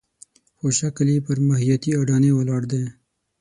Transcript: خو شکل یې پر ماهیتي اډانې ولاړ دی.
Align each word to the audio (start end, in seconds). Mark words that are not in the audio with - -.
خو 0.57 0.67
شکل 0.79 1.07
یې 1.15 1.19
پر 1.27 1.37
ماهیتي 1.47 1.91
اډانې 1.99 2.31
ولاړ 2.35 2.61
دی. 2.71 2.83